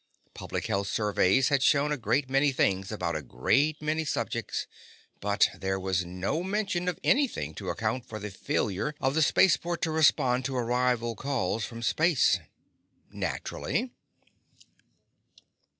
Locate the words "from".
11.65-11.83